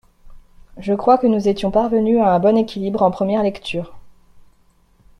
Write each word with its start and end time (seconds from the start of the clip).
Je 0.79 0.95
crois 0.95 1.19
que 1.19 1.27
nous 1.27 1.47
étions 1.47 1.69
parvenus 1.69 2.17
à 2.21 2.33
un 2.33 2.39
bon 2.39 2.57
équilibre 2.57 3.03
en 3.03 3.11
première 3.11 3.43
lecture. 3.43 3.93